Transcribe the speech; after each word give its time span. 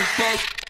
Bye. 0.00 0.69